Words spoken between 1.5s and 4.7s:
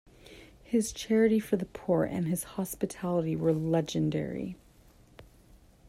the poor and his hospitality were legendary.